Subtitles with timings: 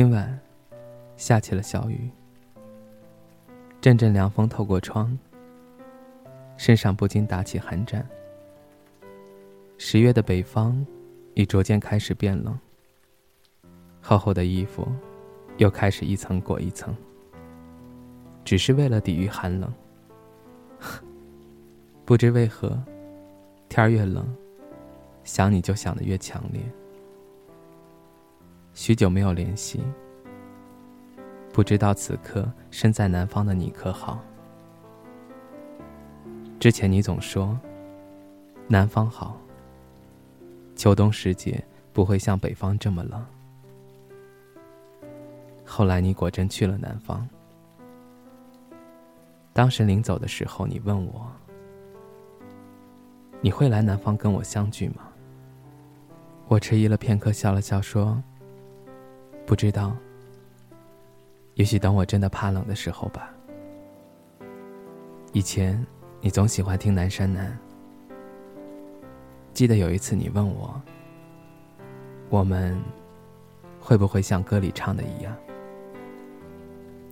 [0.00, 0.38] 今晚，
[1.16, 2.08] 下起了小雨。
[3.80, 5.18] 阵阵凉风透过窗，
[6.56, 8.08] 身上不禁打起寒战。
[9.76, 10.86] 十月的北方，
[11.34, 12.56] 已逐渐开始变冷。
[14.00, 14.86] 厚厚的衣服，
[15.56, 16.94] 又开始一层裹一层，
[18.44, 19.74] 只是为了抵御寒冷。
[22.06, 22.80] 不知为何，
[23.68, 24.24] 天越冷，
[25.24, 26.62] 想你就想得越强烈。
[28.78, 29.82] 许久没有联系，
[31.52, 34.20] 不知道此刻身在南方的你可好？
[36.60, 37.58] 之前你总说
[38.68, 39.36] 南方好，
[40.76, 41.60] 秋冬时节
[41.92, 43.26] 不会像北方这么冷。
[45.66, 47.28] 后来你果真去了南方，
[49.52, 51.26] 当时临走的时候，你问我
[53.40, 55.08] 你会来南方跟我相聚吗？
[56.46, 58.22] 我迟疑了片刻，笑了笑说。
[59.48, 59.96] 不知道，
[61.54, 63.30] 也许等我真的怕冷的时候吧。
[65.32, 65.82] 以前
[66.20, 67.58] 你总喜欢听《南山南》，
[69.54, 70.78] 记得有一次你问我，
[72.28, 72.78] 我们
[73.80, 75.34] 会不会像歌里唱的一样？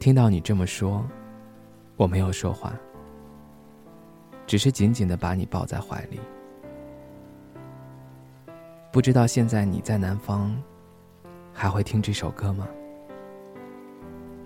[0.00, 1.06] 听到你这么说，
[1.96, 2.72] 我没有说话，
[4.46, 6.18] 只是紧紧的把你抱在怀里。
[8.90, 10.50] 不知道现在你在南方。
[11.52, 12.68] 还会听这首歌吗？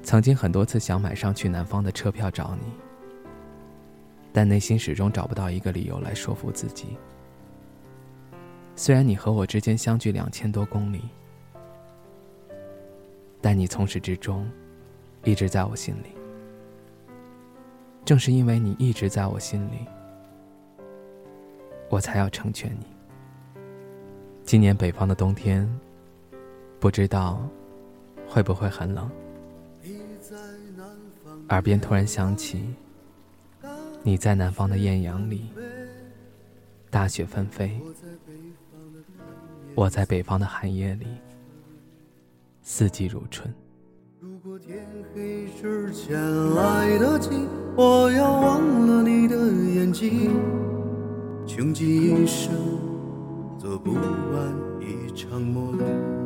[0.02, 2.72] 曾经很多次想买上去南方的车票找你，
[4.32, 6.97] 但内心始终找不到一个理由来说服自己。
[8.76, 11.08] 虽然你和我之间相距两千多公里，
[13.41, 14.48] 但你从始至终
[15.25, 16.10] 一直在我心里。
[18.04, 19.86] 正是因为你一直在我心里，
[21.88, 22.86] 我才要成全你。
[24.44, 25.66] 今年北方的冬天。
[26.86, 27.44] 不知道
[28.28, 29.10] 会不会很冷，
[31.48, 32.64] 耳边突然响起
[34.04, 35.50] 你在南方的艳阳里，
[36.88, 37.76] 大雪纷飞，
[39.75, 41.08] 我在北方的寒夜里，
[42.62, 43.52] 四季如春。
[44.20, 46.16] 如果天黑之前
[46.54, 47.30] 来得及，
[47.76, 49.34] 我要忘了你的
[49.75, 50.30] 眼睛，
[51.48, 52.54] 穷极一生
[53.58, 56.25] 做不完一场梦。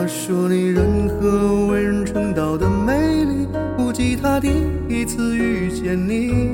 [0.00, 3.46] 他说你任何为人称道的美丽，
[3.76, 4.48] 不及他第
[4.88, 6.52] 一次遇见你。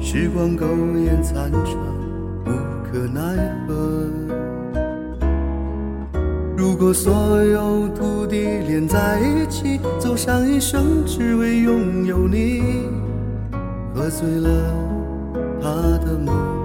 [0.00, 0.64] 时光苟
[0.96, 1.76] 延残喘，
[2.46, 2.50] 无
[2.90, 4.08] 可奈何。
[6.56, 12.62] 如果所有土地连在一起，走上一生只为拥有你，
[13.94, 14.48] 喝醉了
[15.60, 15.68] 他
[16.02, 16.61] 的梦。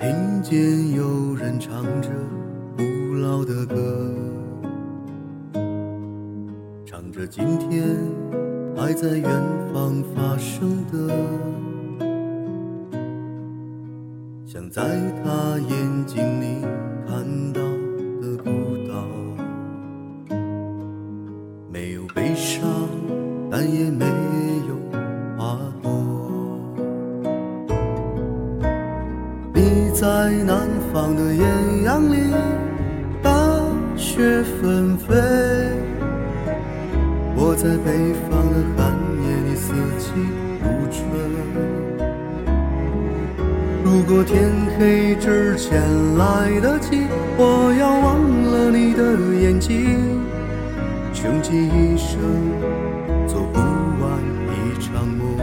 [0.00, 2.08] 听见有人唱着
[2.76, 4.14] 古老的歌，
[6.86, 7.84] 唱着今天
[8.74, 9.28] 还在远
[9.70, 11.12] 方发生的，
[14.50, 14.82] 像在
[15.22, 16.64] 他眼睛里
[17.06, 17.60] 看到
[18.18, 18.48] 的孤
[18.88, 19.04] 岛，
[21.70, 22.66] 没有悲伤，
[23.50, 24.06] 但也没
[24.66, 24.74] 有
[25.36, 25.90] 花朵。
[29.52, 32.32] 你在南方的艳阳里，
[33.22, 33.30] 大
[33.98, 35.14] 雪纷飞；
[37.36, 38.96] 我在北方的寒
[39.26, 40.08] 夜里，四季
[40.62, 41.77] 如春。
[43.84, 45.80] 如果天黑之前
[46.16, 49.02] 来得及，我要忘了你的
[49.40, 50.20] 眼睛，
[51.12, 52.18] 穷极一生
[53.26, 54.20] 做不完
[54.52, 55.36] 一场梦。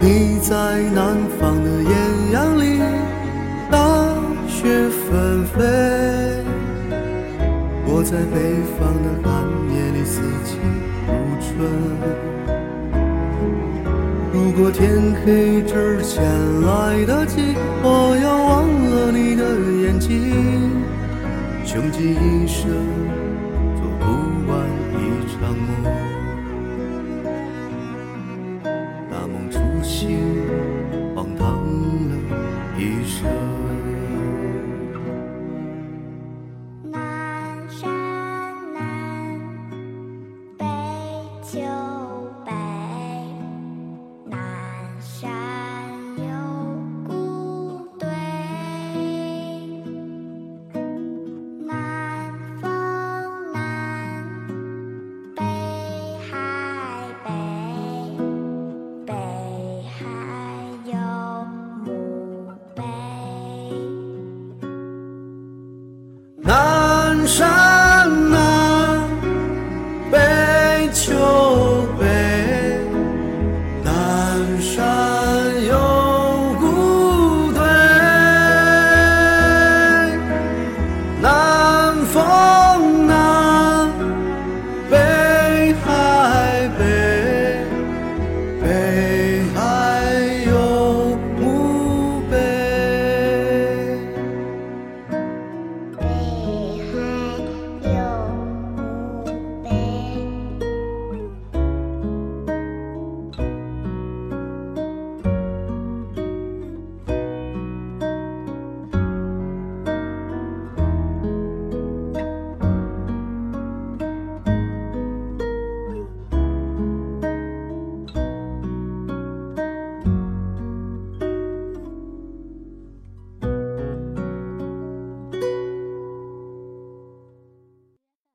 [0.00, 1.92] 你在南方的艳
[2.32, 2.80] 阳里，
[3.70, 3.78] 大
[4.48, 5.58] 雪纷飞；
[7.86, 9.30] 我在北方的寒
[9.74, 10.56] 夜里，四季
[11.06, 12.19] 如春。
[14.32, 16.22] 如果天黑之前
[16.62, 19.42] 来得及，我要忘了你的
[19.82, 20.70] 眼睛，
[21.66, 22.70] 穷极一生
[23.74, 24.04] 做不
[24.48, 24.52] 完
[24.94, 24.98] 一
[25.32, 25.68] 场梦。
[29.10, 30.16] 大梦初醒，